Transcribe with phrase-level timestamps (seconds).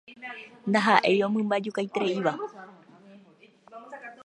[0.69, 2.33] Ndahaʼéi omymbajukaitereíva.